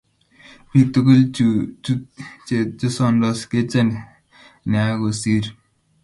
Bik 0.71 0.87
tugul 0.93 1.21
chu 1.35 1.47
che 2.45 2.57
chesondos 2.79 3.39
kechen 3.51 3.89
nea 4.71 4.89
kosir 5.01 5.45